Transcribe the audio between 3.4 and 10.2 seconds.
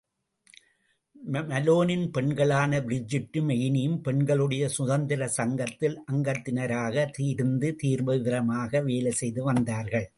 எயினியும் பெண்களுடைய சுதந்திரச் சங்கத்தில் அங்கத்தினராக இருந்து தீவிரமாக வேலை செய்து வந்தார்கள்.